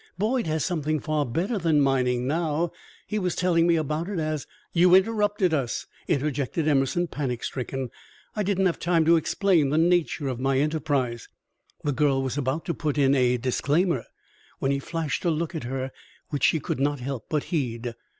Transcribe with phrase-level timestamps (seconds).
[0.17, 2.71] "Boyd has something far better than mining now.
[3.05, 7.91] He was telling me about it as" "You interrupted us," interjected Emerson, panic stricken.
[8.35, 11.29] "I didn't have time to explain the nature of my enterprise."
[11.83, 14.05] The girl was about to put in a disclaimer,
[14.57, 15.91] when he flashed a look at her
[16.29, 17.93] which she could not help but heed.